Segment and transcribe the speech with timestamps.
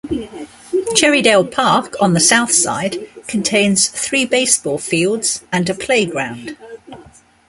[0.95, 6.57] Cherrydale Park on the southside contains three baseball fields and a playground.